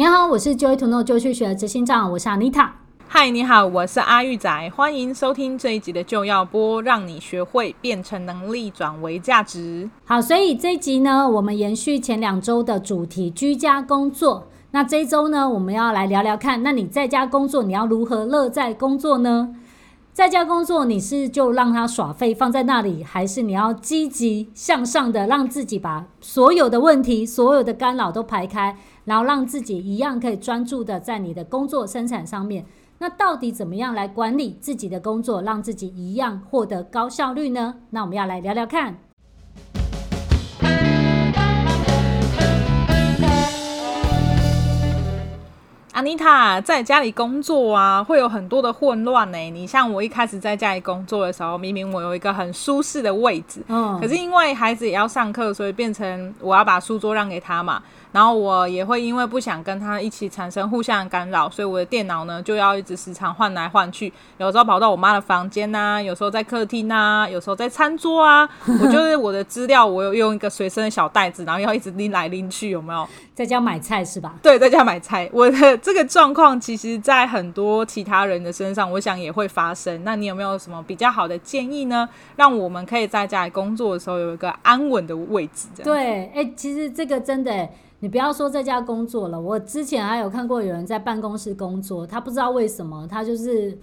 [0.00, 2.70] 你好，我是 Joy to Know 就去学执行长，我是 Anita。
[3.06, 9.90] 嗨，你好，我是阿玉仔，欢迎收听这一集的就要播，让你学会变成能力转为价值。
[10.06, 14.46] 好，所以这一集呢，我们延续前两周的主题，居家工作。
[14.70, 19.54] 那这一周呢，我们要来聊聊看，那你在家工作，你要如何乐在工作呢？
[20.12, 32.66] 在家工作，你是就让他耍废放在那里，还是你要积极向上的让自己把所有的问题、所有的干扰都排开，然后让自己一样可以专注的在你的工作生产上面？
[32.98, 37.76] 那到底怎么样来管理自己的工作，让自己一样获得高效率呢？
[37.90, 39.09] 那我们要来聊聊看。
[46.00, 49.36] 安妮塔在家里工作啊，会有很多的混乱呢。
[49.50, 57.82] 你像我一开始在家里工作的时候，明明我有一个很舒适的位置，嗯，可是因为孩子也要上课，所以变成我要把书桌让给他嘛。
[58.12, 68.48] 然后我也会因为不想跟他一起产生互相的干扰，所以我的电脑呢就要一直时常换来换去，有时候跑到我妈的房间呐、啊，有时候在客厅呐、啊，有时候在餐桌啊。
[68.80, 73.06] 我就是我的资料，我有用一个随身的小袋子，然后要一直拎来拎去，有没有？
[73.34, 74.34] 在家买菜是吧？
[74.42, 75.28] 对，在家买菜。
[75.32, 80.02] 我的这个状况，其实在很多其他人的身上，我想也会发生。
[80.04, 82.08] 那你有没有什么比较好的建议呢？
[82.36, 85.68] 让我们可以在家里工作的时候有一个安稳的位置？
[85.82, 87.68] 对，哎、欸，其实这个真的。
[88.00, 93.78] 你不要说在家工作了，我之前还有看过有人在办公室工作，他不知道为什么，他就是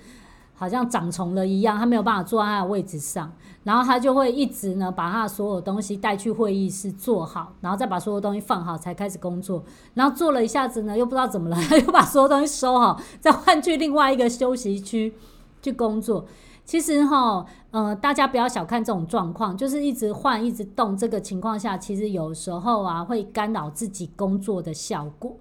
[0.55, 3.31] 好像长虫了一样，他没有办法坐在他的位置上，
[3.63, 15.13] 然后他就会一直呢把他的所有东西带去会议室坐好，然后再把所有东西放好才开始工作，然后坐了一下子呢又不知道怎么了，他 又把所有东西收好，再换去另外一个休息区
[15.61, 16.25] 去工作。
[16.67, 25.37] 其实哈，呃，大家不要小看这种状况，就是一直换、一直动这个情况下，其实有时候啊会干扰自己工作的效果，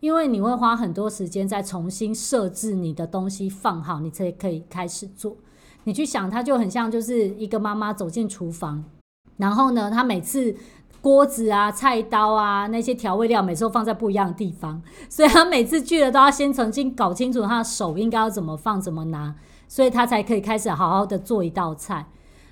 [0.00, 5.38] 因为你会花很多时间再重新设置你的东西放好，你才可以开始做。
[5.84, 8.84] 你去想，它就很像就是一个妈妈走进厨房，
[9.38, 10.54] 然后呢，她每次
[11.00, 19.34] 锅子啊、菜刀啊那些调味料，每次都放在不一样的地方，所以她每次去了都要先重新搞清楚她的手应该要怎么放、怎么拿。
[19.68, 22.08] 所以他才可以开始好好的做一道菜。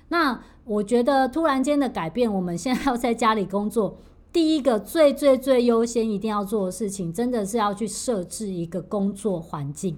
[0.09, 3.97] 那我觉得突然间的改变，我们现在要在家里工作，
[4.31, 9.97] 第一个最最最优先一定要做的事情，真的是要去设置一个工作环境。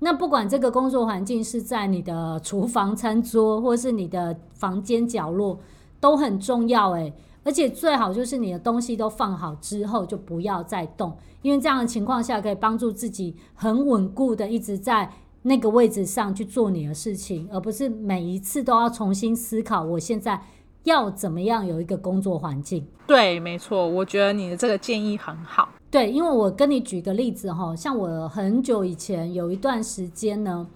[0.00, 5.58] 那不管这个工作环境是在你的厨房、餐桌，或是你的房间角落，
[6.00, 7.12] 都很重要诶。
[7.44, 15.12] 而且最好就是你的东西都放好之后，就不要再动，因为这样的情况下可以帮助自己很稳固的一直在。
[15.42, 20.40] 那个位置上去做你的事情，而不是每一次都要重新思考，我现在
[20.84, 22.86] 要怎么样有一个工作环境。
[23.06, 25.68] 对，没错，我觉得你的这个建议很好。
[25.90, 30.66] 对，因为我跟你举个例子哈，像我很久以前有一段时间呢，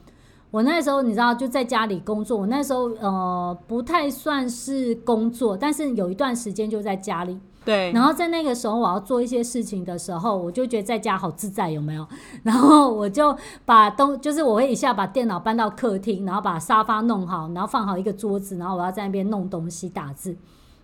[0.56, 7.39] 我那时候你知道就在家里工作，我那时候呃不太算是工作，但是有一段时间就在家里。
[7.62, 12.06] 对，然后在那个时候，我要做一些事情的时候，我就觉得在家好自在，有没有？
[12.43, 13.37] 然后我就
[13.67, 20.34] 把东，就是我会一下把电脑搬到客厅，然后把沙发弄好，然后放好一个桌子，然后我要在那边弄东西、打字。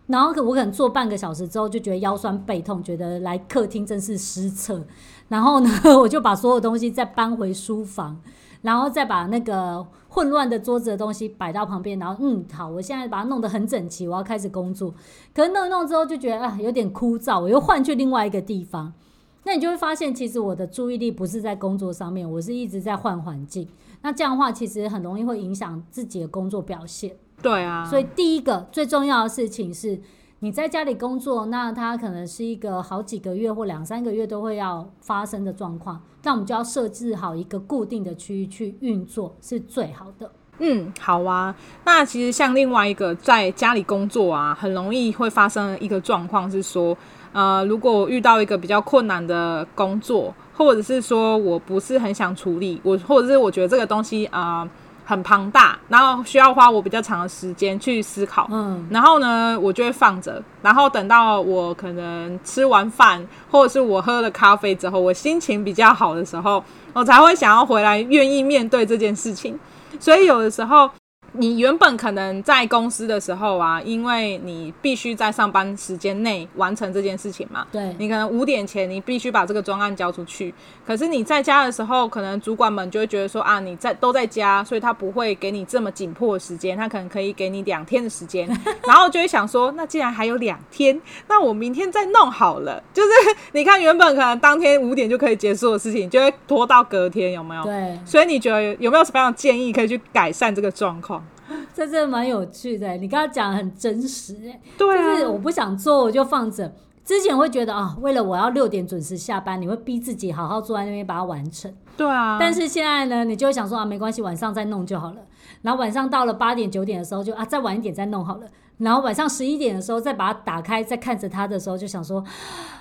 [0.07, 4.85] 然后我可能坐半个小时之后，就觉得腰酸背痛，觉得来客厅真是失策。
[5.29, 8.21] 然后呢， 我就把所有东西再搬回书房。
[8.63, 14.95] 然后再把那个混乱的桌子的东西摆到旁边，然后嗯，好，我现在把它弄得很整齐，我要开始工作。
[15.35, 18.93] 可是弄一弄之后就觉得啊，有点枯燥，我又换去另外一个地方。
[19.45, 23.69] 那你就会发现，其实我的注意力不是在工作上面，我是一直在换环境。
[24.01, 27.17] 那这样的话，其实很容易会影响自己的工作表现。
[27.43, 27.85] 对啊。
[27.85, 30.01] 所以第一个最重要的事情是。
[30.45, 40.29] 你在家里工作，那它可能是一个好几个月或两三个月都会要发生的状况，那我们就要设置好一个固定的区域去运作，是最好的。
[40.59, 41.55] 嗯，好啊。
[41.85, 46.97] 那其实像另外一个在家里工作啊，很容易会发生一个状况是说，
[47.33, 54.69] 呃，如果我遇到一个比较困难的工作，或者是说我不是很想处理，我或者是我觉得这个东西啊。
[55.13, 58.49] 很庞大，然后需要花我比较长的时间去思考。
[58.51, 66.65] 嗯，然后呢，我就会放着，然后等到我可能吃完饭，或者是我喝了咖啡之后，我心情比较好的时候，
[66.95, 69.59] 我才会想要回来，愿意面对这件事情。
[70.01, 70.89] 所以有的时候，
[71.33, 77.67] 你原本可能在公司的时候啊，因为你必须在上班时间内完成这件事情嘛。
[77.73, 77.95] 对。
[77.99, 80.53] 你可能五点前你必须把这个专案交出去。
[80.87, 88.47] 可是你在家的时候，可能主管们就会觉得说啊，你在都在家，所以他不会给你这么紧迫的时间，他可能可以给你两天的时间。
[88.87, 92.83] 然后就会想说，那既然还有两天，那我明天再弄好了。
[92.93, 93.09] 就是
[93.53, 97.63] 你看，原本可能当天五点就可以结束的事情，就会拖到隔天，有没有？
[97.65, 97.99] 对。
[98.05, 101.22] 所以你觉得有没有什么样的建议可以去改善这个状况？
[101.75, 106.73] 这真的蛮有趣的，你刚刚讲的很真实，哎，对啊，就是我不想做，我就放着。
[107.05, 111.73] 之前会觉得啊，为了我要六点准时下班，你会逼自己好好坐在那边把它完成。
[111.97, 112.37] 对啊。
[112.39, 115.17] 但是现在呢，你就会想说啊，没关系，晚上再弄就好了。
[115.63, 118.47] 然后晚上到了八点九点的时候就，就啊再晚一点再弄好了。
[118.79, 122.25] 然后晚上十一点的时候再把它打开，再看着它的时候，就想说，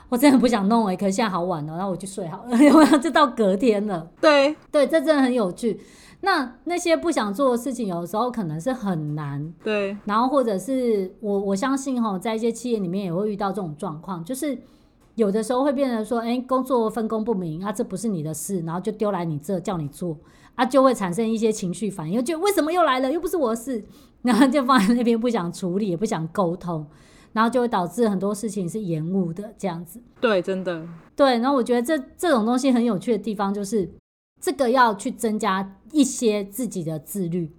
[0.10, 4.08] 我真的不想弄哎，可是现在好晚了，然后我就睡好了， 然后就到隔天了。
[4.22, 5.80] 对对，这真的很有趣。
[6.24, 9.54] 那那些不想做的事情，有的时候可能是很难。
[9.64, 9.98] 对。
[10.06, 14.58] 然后或者是我我相信哈，在一些企业里面也会遇到这种状况，就是
[15.16, 20.16] 有的时候会变成说，哎，工作分工不明啊，这不是你的事，然后就丢来你这叫你做
[20.54, 23.84] 啊，就会产生一些情绪反应，就为什么又来了，又不是我的事，
[24.22, 26.86] 然后就放在那边不想处理，也不想沟通，
[27.34, 30.00] 然后就会导致很多事情是延误的这样子。
[30.20, 30.88] 对，真的。
[31.16, 33.90] 对，然后我觉得这这种东西很有趣的地方就是。
[34.42, 37.54] 这个要去增加一些自己的自律。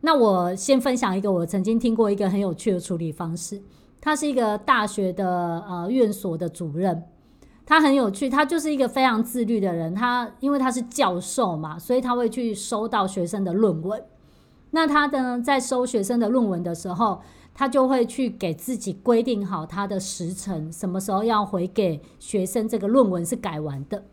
[0.00, 3.62] 那我先分享一个我曾经听过一个很有趣的处理方式。
[4.00, 7.02] 他是一个大学的呃院所的主任，
[7.66, 9.92] 他很有趣，他就是一个非常自律的人。
[9.92, 14.02] 他因为他是教授嘛，所以他会去收到学生的论文。
[14.70, 17.20] 那他呢，在收学生的论文的时候，
[17.52, 24.04] 他就会去给自己规定好他的时程，什么时候要回给学生这个论文是改完的。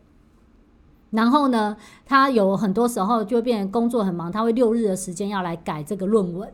[1.16, 1.74] 然后呢，
[2.04, 6.52] 他有很多时候就会变成工作很忙，他会六日的时间要来改这个论文。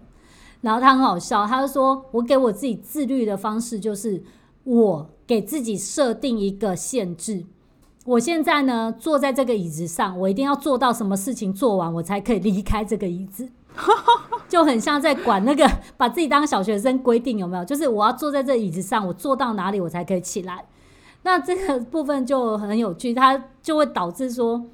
[0.61, 4.23] 然后他很好笑，他就说：“我给我自己自律的方式就是，
[4.63, 7.45] 我给自己设定一个限制。
[8.05, 13.49] 我现在呢，坐在这个椅子上，我一定要做到什么事情做完，我才可以离开这个椅子。
[14.49, 17.65] 就很像在管那个，把自己当小学生规定有没有？
[17.65, 20.65] 就是我要坐在这椅子上，我坐到哪里我才可以起来。”
[21.23, 24.65] 那这个部分就很有趣，他就会导致说，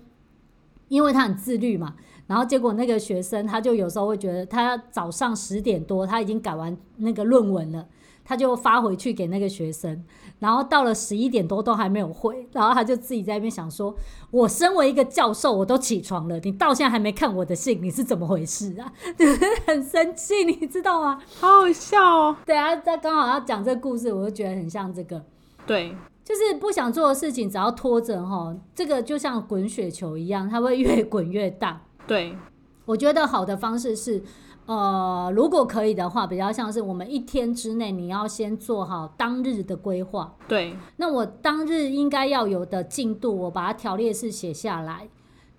[0.89, 1.95] 因为他很自律嘛，
[2.27, 7.87] 然后结果那个学生他就有时候会觉得，他早上十点多他已经改完那个论文了，
[8.25, 10.03] 他就发回去给那个学生，
[10.39, 13.94] 然后到了十一点多都还没有回，然后他就自己在那边想说，
[14.31, 18.91] 我身为一个教授，我都起床了，你到现在还没看我的信，你是怎么回事啊？
[19.67, 21.21] 很生气，你知道吗？
[21.41, 22.37] 好好笑哦。
[22.47, 25.23] 对啊，他刚好要讲这个故事，我就觉得很像这个。
[25.67, 25.94] 对。
[26.29, 31.81] 就是不想做的事情，只要拖着哈，这个就像滚雪球一样，它会越滚越大。
[32.07, 32.37] 对，
[32.85, 34.23] 我觉得好的方式是，
[34.67, 40.37] 呃，如果可以的话，比较像是我们一天之内你要先做好当日的规划。
[40.47, 45.09] 对，那我当日应该要有的进度，我把它条列式写下来，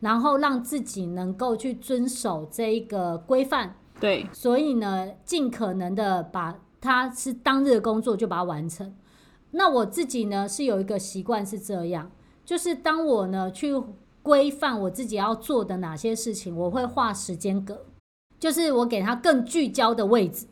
[0.01, 3.74] 然后让自己能够去遵守这一个规范。
[4.00, 8.94] 对，所以呢，尽可能的把它是当日的工作就把它完成。
[9.51, 12.11] 那我自己呢，是有一个习惯是这样，
[12.45, 13.73] 就是当我呢去
[14.21, 17.85] 规范我自己要做的哪些事情，我会画时间格，
[18.39, 20.45] 就是我给它更聚焦的位置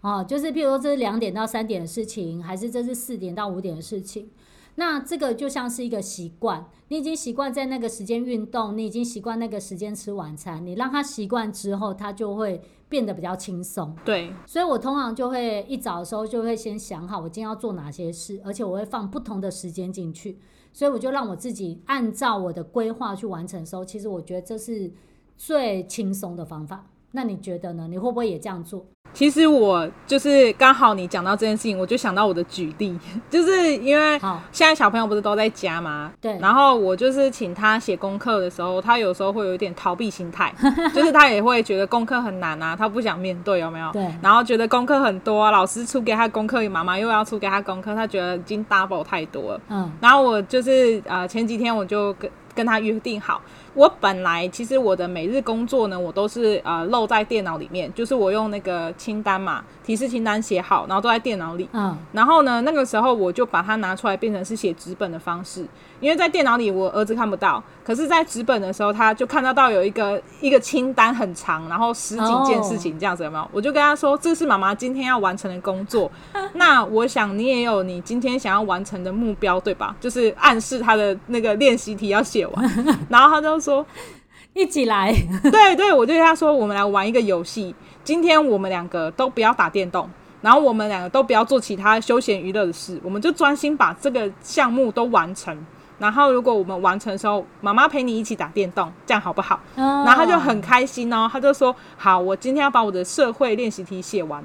[0.00, 4.30] 啊，就是譬如说这是两点到三点的事情，还是这是四点到五点的事情。
[4.76, 12.60] 那这个就像是一个习惯，你已经习惯在那个时间运动，你已经习惯那个时间吃晚餐，你让他习惯之后，他就会
[12.94, 13.92] 变得比较轻松。
[14.04, 20.38] 对，所以我通常就会一早的时候就会先想好我今天要做哪些事，而且我会放不同的时间进去，
[20.72, 24.92] 所以我就让我自己按照我的规划去完成的时候，其实我觉得这是
[25.36, 26.86] 最轻松的方法。
[27.10, 27.88] 那你觉得呢？
[27.88, 28.86] 你会不会也这样做？
[29.14, 32.98] 其实我就是刚好你讲到这件事情，我就想到我的举例，
[33.30, 34.18] 就是因为
[34.52, 36.12] 现在小朋友不是都在家吗？
[36.20, 36.36] 对。
[36.40, 40.52] 然后我就是请他写功课的时候，他有时候会有一点逃避心态，
[40.92, 43.90] 就是他也会觉得功课很难啊，他不想面对，有没有？
[43.92, 44.04] 对。
[44.20, 49.60] 然后觉得功课很多啊，老师出给他功课，妈妈又要出给他功课，他觉得已经 double 太多了。
[49.70, 49.90] 嗯。
[50.00, 53.40] 然后我就是呃前几天我就跟跟他约定好。
[53.74, 61.68] 我本来其实我的每日工作呢，我都是呃漏在电脑里面，就是我用那个清单嘛，提示清单写好，然后都在电脑里。
[61.72, 61.96] 嗯。
[62.12, 65.66] 然后呢，那个时候我就把它拿出来，变成是写纸本的方式，
[65.98, 73.48] 因为在电脑里我儿子看不到，可是在纸本的时候他就看得到有一个一个清单很长，然后十几件事情这样子，有没有？
[73.50, 76.08] 我就跟他说，这是妈妈今天要完成的工作。
[76.54, 79.96] 那我想你也有你今天想要完成的目标，对吧？
[80.00, 83.63] 就是暗示他的那个练习题要写完， 然后他就。
[83.64, 83.86] 说，
[84.52, 85.12] 一起来。
[85.50, 87.74] 对对，我就跟他说，我们来玩一个游戏。
[88.04, 90.08] 今天我们两个都不要打电动，
[90.42, 95.56] 然后我们两个都不要做其他休闲娱乐的事，我们就专心把这个项目都完成。
[95.98, 99.58] 然后如果我们完成的时候，妈妈陪你一起打电动，这样好不好？
[99.76, 104.44] 然后他就很开心哦，他就说好，我今天要把我的社会练习题写完。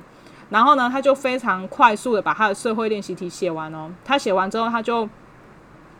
[0.50, 3.92] 然后呢，他就非常快速的把他的社会练习题写完哦。
[4.06, 5.08] 他写完之后，他就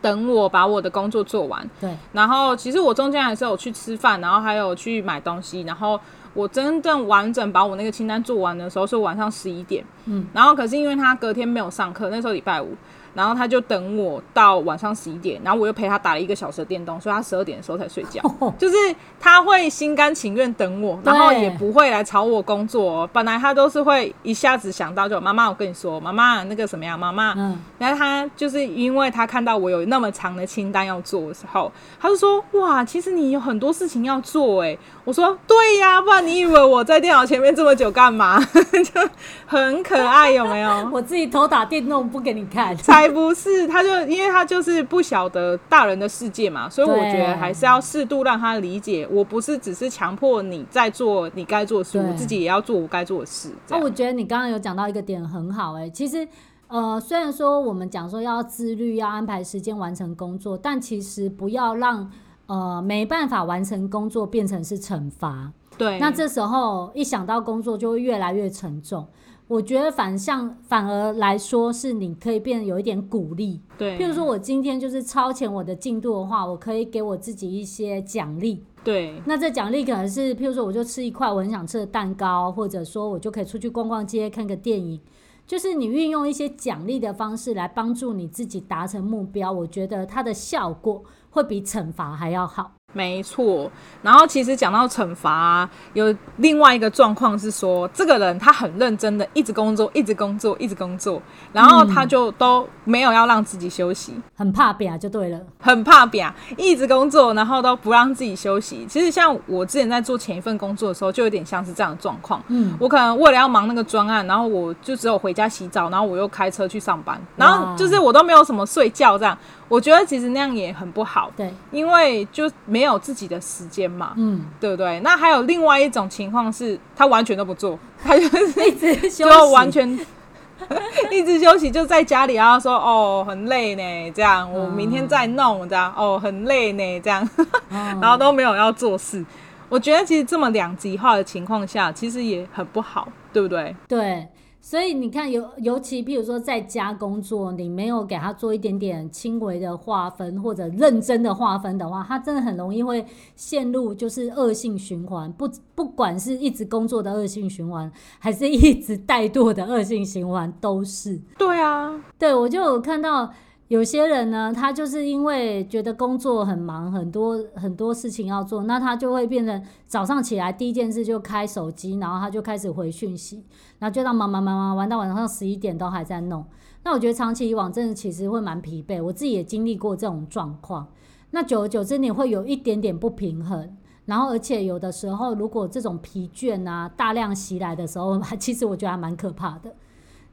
[0.00, 1.68] 等我把我的工作做完。
[1.80, 1.94] 对。
[2.12, 5.62] 然后其实我中间还是有去吃饭，然后还有去买东西。
[5.62, 5.98] 然后
[6.34, 9.84] 我真正完整把我那个清单做完的时候是晚上十一点。
[10.06, 10.26] 嗯。
[10.32, 12.74] 然后可是因为他隔天没有上课，那时候礼拜五。
[13.14, 18.20] 然后他就等我到晚上十一点，然后我又陪他打了一个小时的电动，所以他十二点的时候才睡觉。
[18.58, 18.76] 就是
[19.18, 23.06] 他会心甘情愿等我，然后也不会来吵我工作。
[23.12, 27.34] 本来他都是会一下子想到就妈妈，我跟你说，妈妈那个什么呀，妈妈。
[27.36, 27.58] 嗯。
[27.78, 38.38] 然后他就是因为他看到我有那么长的清单要做的时候，他就说：“哇，其实你有很多事情要做。”哎，我说：“对呀，不然你以为我在电脑前面这么久干嘛？”
[38.92, 39.08] 就
[39.46, 40.88] 很可爱，有没有？
[40.92, 42.76] 我自己偷打电动不给你看。
[43.00, 49.06] 才不是，他就因为他就是不晓得大人的世界嘛，所以我觉得还是要适度让他理解。
[49.10, 53.50] 我不是只是强迫你在做你该做的事，我自己也要做我该做的事。
[53.68, 56.26] 那、啊、我觉得你刚刚有讲到一个点很好、欸，哎，其实
[56.68, 62.10] 呃，虽然说我们讲说要自律，要安排时间完成工作，但其实不要让
[62.46, 65.50] 呃没办法完成工作变成是惩罚。
[65.76, 69.06] 对，那这时候一想到工作就会越来越沉重。
[69.50, 73.98] 我觉得反向反而来说是你可以变得有一点鼓励，对。
[73.98, 79.20] 譬如说我今天就是超前我的进度的话，我可以给我自己一些奖励，对。
[79.26, 85.00] 那这奖励可能是譬如说我就吃一块我很想吃的蛋糕，或者说我就可以出去逛逛街看个电影，
[85.48, 92.70] 就是你运用一些奖励的方式来帮助你自己达成目标，我觉得它的效果会比惩罚还要好。
[92.92, 93.70] 没错，
[94.02, 108.84] 然后其实讲到惩罚啊，有另外一个状况是说，这个人他很认真的一直工作，一直工作，一直工作，然后他就都没有要让自己休息，很怕表就对了，很怕表，一直工作，然后都不让自己休息。
[108.88, 112.42] 其实像我之前在做前一份工作的时候，就有点像是这样的状况。
[112.48, 119.36] 嗯，我可能为了要忙那个专案，然后我就只有回家洗澡，然后我又开车去上班，然后就是我都没有什么睡觉这样。
[119.68, 125.00] 我觉得其实那样也很不好，对，因为就没有自己的时间嘛，嗯，对不对？
[125.00, 129.88] 那还有另外一种情况是，他完全都不做， 他就是一直休息，就完全
[131.10, 137.28] 一直休息，就在家里，然后说哦很累呢，这样我明天再弄，这样哦很累呢，这样，
[138.00, 139.24] 然后都没有要做事。
[139.68, 143.74] 我觉得其实这么两极化的情况下，其实也很不好，对不对？
[143.86, 144.26] 对。
[144.62, 155.32] 所以你看，尤尤其，譬如说在家工作，你没有给他做一点点轻微的划分或者认真的划分的话，他真的很容易会陷入就是恶性循环。
[155.32, 161.18] 不，不管是一直工作的恶性循环，还是一直怠惰的恶性循环，都是。
[161.38, 163.32] 对啊，对，我就有看到。
[163.70, 173.44] 有些人呢，他就是因为觉得工作很忙，很多很多事情要做，那他就会变成早上起来第一件事就开手机，然后他就开始回讯息，
[173.78, 176.44] 然后就让忙忙忙忙玩到晚上十一点都还在弄。
[176.82, 180.88] 那我觉得长期以往真的其实会蛮疲惫，我自己也经历过这种状况。
[181.30, 189.72] 那久而久之你会有一点点不平衡，然后而且有的时候如果这种疲倦啊大量袭来的时候， 其实我觉得还蛮可怕的。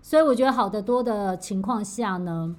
[0.01, 2.55] 所以我觉得好得多的情况下呢。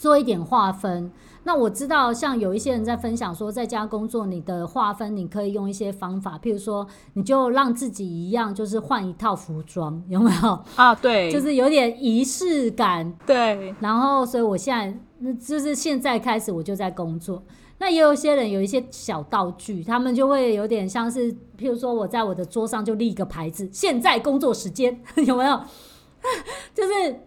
[0.00, 1.12] 做一点划分，
[1.44, 10.58] 那我知道，像有一些人在分享说，在家工作，你的划分你可以用一些方法，譬如说，你就让自己一样，就是换一套服装，有没有？
[10.76, 13.14] 啊，对， 就是有点仪式感。
[13.26, 17.42] 对，然后，所以我现在，那就是现在开始，我就在工作。
[17.76, 25.60] 那也有些人有一些小道具，他们就会有点像是，譬如说，我在我的桌上就立一个牌子，现在工作时间， 有没有？
[26.74, 27.20] 就是。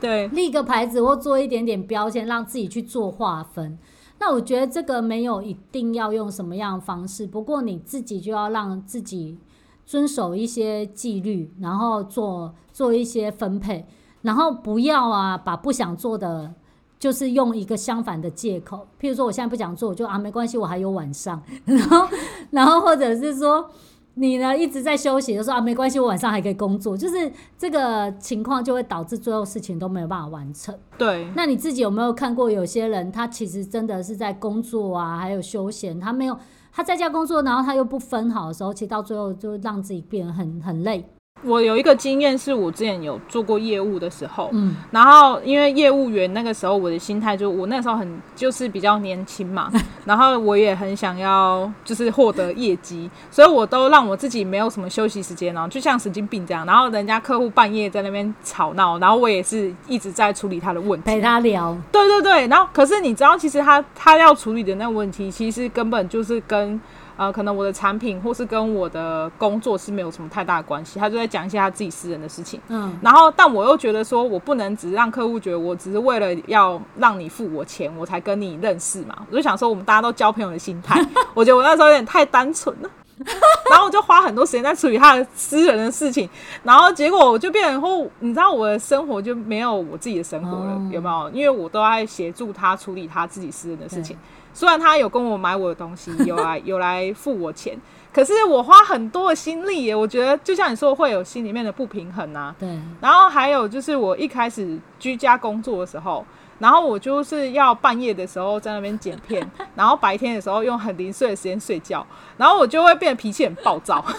[0.00, 3.78] 对，立个牌子或做一点点标签，让自己去做划分。
[4.18, 9.38] 那我觉得这个没有一定要用什么样的方式，不过你自己就要让自己
[9.84, 13.86] 遵守一些纪律，然后做做一些分配，
[14.22, 16.54] 然后不要啊把不想做的，
[16.98, 22.08] 就是用一个相反的借口，譬如说我现在不想做，我就啊没关系，我还有晚上， 然后
[22.50, 23.70] 然后或者是说。
[24.16, 30.74] 你呢一直在休息，就说啊没关系，我晚上还可以工作，就是这个情况就会导致最后事情都没有办法完成。
[30.96, 36.38] 对，那你自己有没有看过有些人，他其实真的是在工作啊，还有休闲，他没有
[36.72, 41.04] 他在家工作，然后他又不分好的时候，其实到最后就让自己变得很很累。
[41.42, 49.70] 我有一个经验，是我之前有做过业务的时候，嗯，然后因为业务员那个时候我的心态就我那时候很就是比较年轻嘛，
[50.06, 66.80] 然后我也很想要就是获得业绩，所以我都让我自己没有什么休息时间，然后就像神经病这样，然后人家客户半夜在那边吵闹，然后我也是一直在处理他的问题，陪他聊，对对对，然后可是你知道，其实他他要处理的那个问题，其实根本就是跟。
[67.16, 72.60] 呃，可能我的产品或是跟我的工作是没有什么太大的关系，他就在讲一些他自己私人的事情。
[72.68, 79.26] 嗯，然后但我又觉得说，我不能只让客户觉得我只是为了要让你付我钱，我才跟你认识嘛。
[79.30, 81.00] 我就想说，我们大家都交朋友的心态，
[81.34, 82.90] 我觉得我那时候有点太单纯了。
[83.70, 86.28] 然后我就花很多时间在处理他的私人的事情，
[86.64, 91.30] 然后结果我就变成后，你知道我的生活就没有我自己的生活了，有没有？
[91.30, 94.18] 因为我都在协助他处理他自己私人的事情。
[94.54, 97.76] 虽然他有跟我买我的东西， 有来有来付我钱，
[98.12, 99.94] 可是我花很多的心力耶。
[99.94, 102.54] 我觉得就像你说，会有心里面的不平衡啊。
[102.58, 102.78] 对。
[103.00, 106.24] 然后还有就是我一开始居家工作的时候，
[106.60, 109.44] 然后我就是要半夜的时候在那边剪片，
[109.74, 112.06] 然后白天的时候用很零碎的时间睡觉，
[112.36, 114.00] 然后我就会变得脾气很暴躁，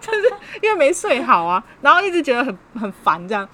[0.00, 0.32] 就是
[0.62, 3.46] 因为没睡好啊，然后一直觉得很很烦这样。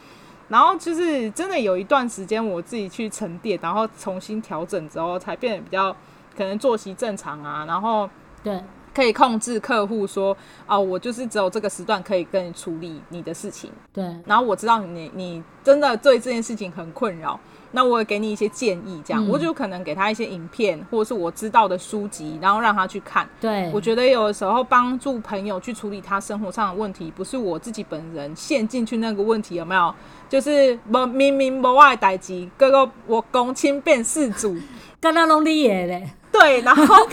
[0.48, 5.96] 然后就是真的有一段时间我自己去沉淀，然后重新调整之后，才变得比较。
[6.36, 8.08] 可能作息正常啊，然后
[8.42, 8.62] 对，
[8.94, 13.70] 可以控制客户说，哦，我就是只有这个时段可以跟你处理你的事情。
[13.92, 17.38] 对，然后我知道你你真的对这件事情很困扰，
[17.72, 23.28] 那我也给你一些建议，这样、嗯、我就可能给他一些影片或者是我知道的书籍，然后让他去看。
[23.40, 29.94] 对，我觉得有的时候帮助朋友去处理他生活上的问题，不是我自己本人陷进去那个问题有没有？
[30.28, 34.56] 就是我明明不外代志，各个我公亲变事主，
[35.00, 36.10] 刚刚弄你也嘞。
[36.38, 37.08] 对，然后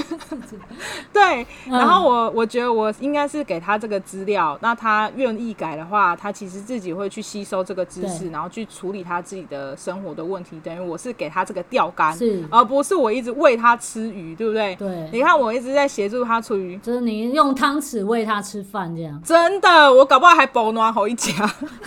[1.12, 10.58] 对， 然后我我觉得我应该是给他这个资料，那他愿意改的话，他其实自己会去吸收这个知识，然后去处理他自己的生活的问题。
[10.64, 14.74] 等于我是给他这个钓竿，是而不是我一直喂他吃鱼，对不对？
[14.76, 19.20] 对，你看我一直在协助他处鱼，就是你用汤匙喂他吃饭这样。
[19.24, 21.32] 真的，我搞不好还保暖好一家，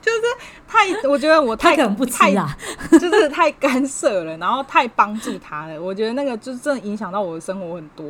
[0.00, 0.18] 就是。
[0.74, 2.52] 太，我觉得我太可能不吃啊，
[3.10, 5.80] 就是太干涉了，然后太帮助他了。
[5.80, 8.06] 我觉得那个就是真的影响到我的生活很多。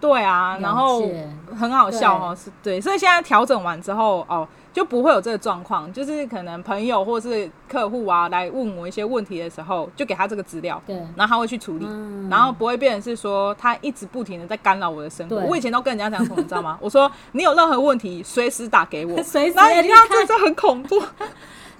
[0.00, 1.08] 对啊，然后
[1.56, 5.92] 很好笑哦，是对，所以现在调整完之后哦，就不会有这个状况。
[5.92, 15.36] 就是可能朋友或是客户啊来问我一些问题的时候，就给他这个资料，对，然后他会去处理，嗯、然后不会变成是说他一直不停的在干扰我的生活。
[15.36, 16.76] 我以前都跟人家讲什么，你知道吗？
[16.80, 19.54] 我说你有任何问题随时打给我， 随时。
[19.54, 21.00] 然后你看这这很恐怖。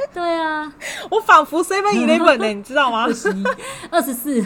[0.13, 0.73] 对啊，
[1.11, 3.05] 我仿佛 seven eleven 呢， 你知道吗？
[3.05, 3.45] 二十一、
[3.91, 4.45] 二十四，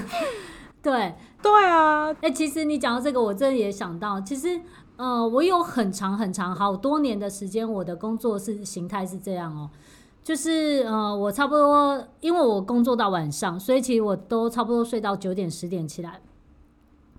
[0.83, 2.11] 对对啊。
[2.13, 4.61] 哎、欸，其实你讲到这个，我真的也想到，其实
[4.97, 9.77] 呃，我有很长很长好多年的时间，我的工作是形态是这样哦、喔，
[10.23, 16.21] 就是呃，我差不多因为我工作到晚上，所以其实我都差不多睡到九点十点起来。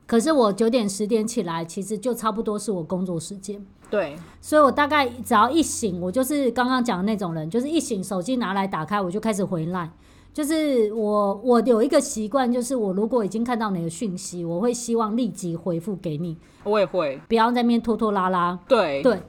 [0.05, 3.65] 可是我九点十点起来，其实就差不多是我工作时间。
[3.89, 9.89] 对，所以我大概只要一醒，我就是刚刚讲的那种人，就是一醒手机拿来打开，我就开始回来。
[10.33, 16.37] 就是我我有一个习惯，就是我如果已经看到你的讯息，我会希望立即回复给你。
[16.63, 18.59] 我也会，不要在那边拖拖拉拉。
[18.67, 19.19] 对对。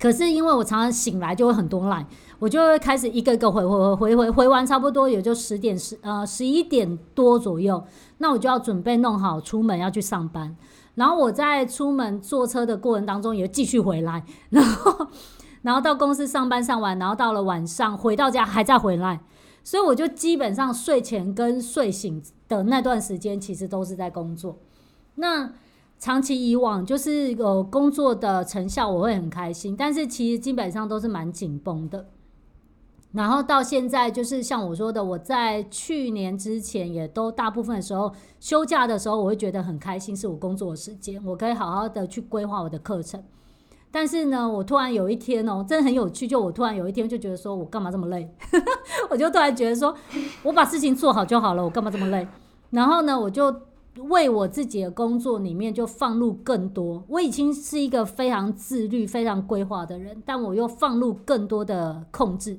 [0.00, 2.04] 可是因为我常常醒来就会很多赖，
[2.38, 7.84] 我就会开始一个一个回回回回回完，差不多也就十点十呃十一点多左右，
[8.16, 10.56] 那我就要准备弄好出门要去上班。
[10.94, 15.06] 然后我在出门坐车的过程当中也继续回来，然 后
[15.62, 19.20] 然后到公司上班上完，然后到了晚上回到家还在回来，
[19.62, 24.58] 所以我就基本上睡前跟睡醒的那段时间其实都是在工作。
[25.16, 25.52] 那
[25.98, 32.08] 长期以往就是有工作的成效，我会很开心，但是其实基本上都是蛮紧绷的。
[33.12, 43.20] 然后到现在，就是像我说的，我在去年之前也都大部分的时候休假的时候，我会觉得很开心，是我工作的时间，我可以好好的去规划我的课程。
[43.90, 48.32] 但是呢，我突然有一天哦，真的很有趣，就我突然有一天就觉得说，我干嘛这么累？
[49.10, 49.92] 我就突然觉得说，
[50.44, 52.28] 我把事情做好就好了，我干嘛这么累？
[52.70, 53.52] 然后呢，我就
[53.96, 57.02] 为我自己的工作里面就放入更多。
[57.08, 62.56] 我已经是一个非常自律、非常规划的人，但我又放入更多的控制。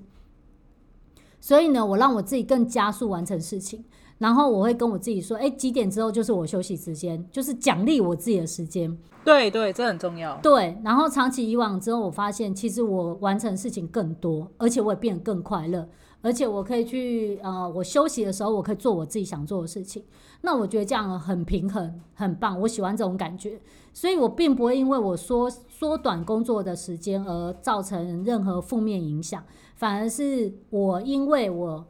[1.42, 3.84] 所以呢，我让我自己更加速完成事情，
[4.20, 8.98] 然后我会跟我自己说，哎，几点之后就是我休息时间，就是奖励我自己的时间。
[9.26, 10.36] 对对，这很重要。
[10.38, 15.88] 对，然后长期以往之后，我发现其实我完成事情更多，而且我也变得更快乐，
[16.22, 20.04] 而且我可以去呃，我休息的时候，我可以做我自己想做的事情。
[20.42, 23.60] 那我觉得这样很平衡，很棒，我喜欢这种感觉。
[23.94, 29.44] 所以我并不会因为我说缩短工作的时间而造成任何负面影响，
[29.76, 31.86] 反而是我因为我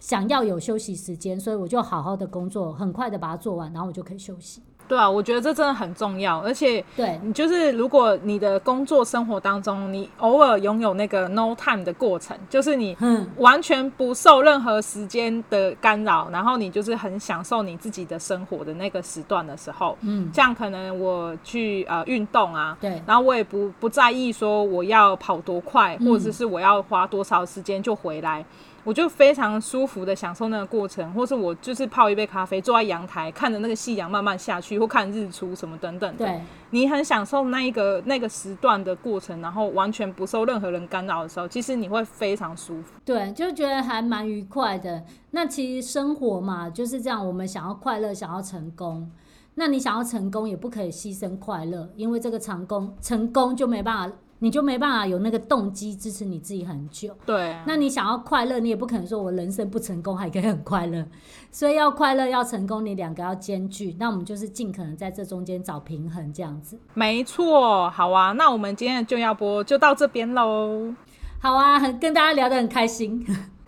[0.00, 4.60] 想要有休息时间，所以我就好好的工作，很快的把它做完，然后我就可以休息。
[4.88, 7.18] 对啊，我觉得这真的很重要，而且对。
[7.22, 12.96] 你就是，如果你的工作生活当中，你偶尔拥有那个 no time 的过程，就是你
[13.38, 28.44] 完全不受任何时间的干扰，然后你就是很享受你自己的生活的那个时段的时候，嗯，这样可能我去呃运动啊，对，然后我也不不在意说我要跑多快，或者是我要花多少时间就回来。
[28.86, 36.24] 我就非常舒服的享受那个过程，或是我就是泡一杯咖啡，坐在阳台看着那个夕阳慢慢下去，或看日出什么等等的。
[36.24, 42.92] 对，你很享受那一个那个时段的过程，然后完全不受任何人干扰的时候，其实你会非常舒服。
[43.04, 45.02] 对，就觉得还蛮愉快的。
[45.32, 49.10] 那其实生活嘛就是这样，我们想要快乐，想要成功，
[49.56, 54.16] 那你想要成功也不可以牺牲快乐，因为这个成功成功就没办法。
[54.38, 57.16] 你就没办法有那个动机支持你自己很久。
[57.24, 61.06] 对啊，那你想要快乐，你也不可能说我人生不成功还可以很快乐。
[61.50, 63.96] 所以要快乐要成功，你两个要兼具。
[63.98, 66.78] 那我们就是尽可能在这中间找平衡，这样子。
[66.94, 70.94] 没错，好啊，那我们今天的就要播就到这边喽。
[71.38, 73.24] 好啊，很跟大家聊得很开心。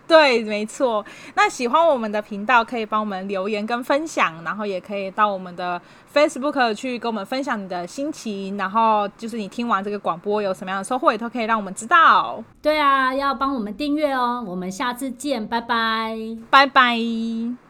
[0.09, 1.05] 对，没错。
[1.35, 5.79] 那喜欢我们的频道，可以帮我们留言跟分享，然后也可以到我们的
[6.11, 12.43] Facebook 去跟我们分享你的心情，然后就是你听完这个广播有什么样的收获，也都可以让我们知道。
[12.59, 14.43] 对啊，要帮我们订阅哦。
[14.47, 16.17] 我们下次见，拜拜，
[16.49, 17.68] 拜拜。